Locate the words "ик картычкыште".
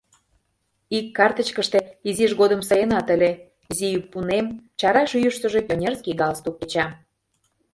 0.97-1.79